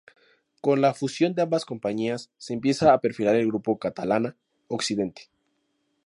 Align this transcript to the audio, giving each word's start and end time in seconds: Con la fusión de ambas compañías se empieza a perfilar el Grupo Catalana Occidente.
Con 0.61 0.81
la 0.81 0.95
fusión 0.95 1.35
de 1.35 1.43
ambas 1.43 1.63
compañías 1.63 2.31
se 2.39 2.55
empieza 2.55 2.91
a 2.91 3.01
perfilar 3.01 3.35
el 3.35 3.45
Grupo 3.45 3.77
Catalana 3.77 4.35
Occidente. 4.67 5.29